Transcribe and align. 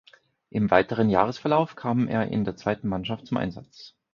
Im 0.49 0.71
weiteren 0.71 1.11
Jahresverlauf 1.11 1.75
kam 1.75 2.07
er 2.07 2.27
in 2.29 2.43
der 2.43 2.55
zweiten 2.55 2.87
Mannschaft 2.87 3.27
zum 3.27 3.37
Einsatz. 3.37 3.93